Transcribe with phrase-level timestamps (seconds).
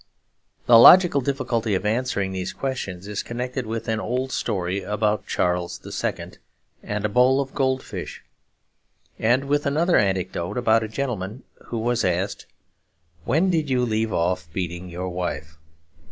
[0.65, 5.77] The logical difficulty of answering these questions is connected with an old story about Charles
[5.77, 6.39] the Second
[6.81, 8.23] and a bowl of goldfish,
[9.19, 12.47] and with another anecdote about a gentleman who was asked,
[13.25, 15.59] 'When did you leave off beating your wife?'